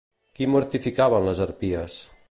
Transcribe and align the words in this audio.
Qui 0.39 0.47
mortificaven 0.53 1.29
les 1.29 1.43
harpies? 1.47 2.01